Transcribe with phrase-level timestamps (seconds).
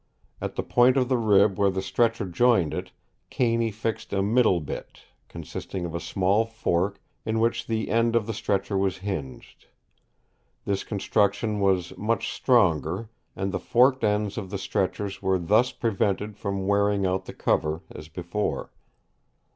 [0.41, 2.91] At the point of the rib where the stretcher joined it,
[3.29, 8.25] Caney fixed a middle bit, consisting of a small fork, in which the end of
[8.25, 9.67] the stretcher was hinged.
[10.65, 16.35] This construction was much stronger, and the forked ends of the stretchers were thus prevented
[16.35, 18.71] from wearing out the cover, as before.